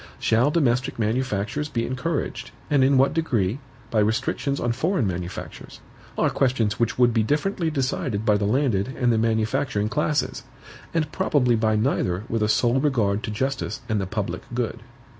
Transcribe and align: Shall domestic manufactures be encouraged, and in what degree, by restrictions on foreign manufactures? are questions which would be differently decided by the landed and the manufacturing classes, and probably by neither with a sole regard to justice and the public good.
Shall 0.17 0.49
domestic 0.49 0.97
manufactures 0.97 1.69
be 1.69 1.85
encouraged, 1.85 2.49
and 2.71 2.83
in 2.83 2.97
what 2.97 3.13
degree, 3.13 3.59
by 3.91 3.99
restrictions 3.99 4.59
on 4.59 4.71
foreign 4.71 5.05
manufactures? 5.05 5.79
are 6.17 6.31
questions 6.31 6.79
which 6.79 6.97
would 6.97 7.13
be 7.13 7.21
differently 7.21 7.69
decided 7.69 8.25
by 8.25 8.35
the 8.37 8.45
landed 8.47 8.87
and 8.99 9.13
the 9.13 9.19
manufacturing 9.19 9.89
classes, 9.89 10.41
and 10.91 11.11
probably 11.11 11.55
by 11.55 11.75
neither 11.75 12.23
with 12.29 12.41
a 12.41 12.49
sole 12.49 12.79
regard 12.79 13.21
to 13.21 13.29
justice 13.29 13.81
and 13.87 14.01
the 14.01 14.07
public 14.07 14.41
good. 14.55 14.81